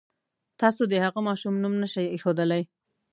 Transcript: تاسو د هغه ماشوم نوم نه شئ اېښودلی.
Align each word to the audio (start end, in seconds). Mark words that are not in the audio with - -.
تاسو 0.61 0.81
د 0.91 0.93
هغه 1.05 1.19
ماشوم 1.27 1.55
نوم 1.63 1.73
نه 1.81 1.87
شئ 1.93 2.05
اېښودلی. 2.13 2.63